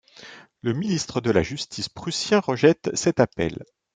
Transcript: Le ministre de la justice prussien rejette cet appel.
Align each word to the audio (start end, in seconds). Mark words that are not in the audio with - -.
Le 0.63 0.73
ministre 0.73 1.21
de 1.21 1.29
la 1.29 1.43
justice 1.43 1.87
prussien 1.87 2.39
rejette 2.39 2.89
cet 2.95 3.19
appel. 3.19 3.63